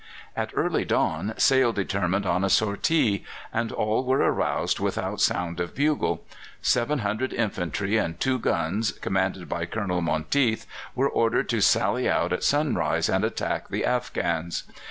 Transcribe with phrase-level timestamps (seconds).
[0.35, 5.75] At early dawn Sale determined on a sortie, and all were aroused without sound of
[5.75, 6.25] bugle.
[6.59, 12.33] Seven hundred infantry and two guns, commanded by Colonel Monteath, were ordered to sally out
[12.33, 14.63] at sunrise and attack the Afghans.